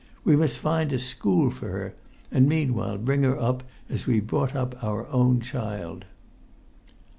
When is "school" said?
0.97-1.51